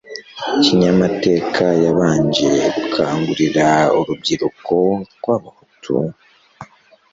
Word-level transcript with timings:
kinyamateka 0.63 1.65
yabanje 1.83 2.49
gukangurira 2.75 3.67
urubyiruko 3.97 4.75
rw'abahutu 5.17 5.95